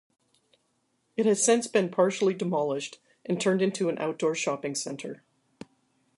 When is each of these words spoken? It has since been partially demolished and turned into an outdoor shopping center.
It 1.15 1.27
has 1.27 1.43
since 1.45 1.67
been 1.67 1.89
partially 1.89 2.33
demolished 2.33 2.99
and 3.23 3.39
turned 3.39 3.61
into 3.61 3.87
an 3.87 3.99
outdoor 3.99 4.33
shopping 4.33 4.73
center. 4.73 5.21